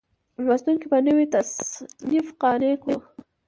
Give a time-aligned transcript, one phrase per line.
[0.45, 2.97] لوستونکي په نوي تصنیف قانع کړو.